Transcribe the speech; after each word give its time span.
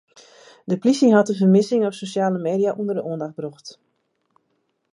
De 0.65 0.77
polysje 0.77 1.13
hat 1.15 1.27
de 1.27 1.35
fermissing 1.39 1.81
op 1.89 1.93
sosjale 1.99 2.39
media 2.47 2.71
ûnder 2.81 2.95
de 2.97 3.03
oandacht 3.07 3.35
brocht. 3.39 3.67